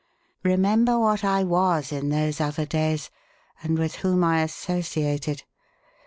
Remember 0.43 0.97
what 0.97 1.23
I 1.23 1.43
was 1.43 1.91
in 1.91 2.09
those 2.09 2.41
other 2.41 2.65
days, 2.65 3.11
and 3.61 3.77
with 3.77 3.97
whom 3.97 4.23
I 4.23 4.41
associated. 4.41 5.43